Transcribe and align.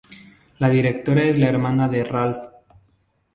La 0.57 0.67
directora 0.71 1.21
es 1.25 1.37
la 1.37 1.49
hermana 1.49 1.87
de 1.87 2.03
Ralph. 2.03 2.47